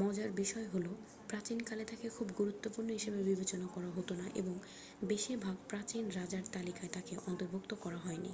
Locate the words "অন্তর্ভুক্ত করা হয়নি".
7.26-8.32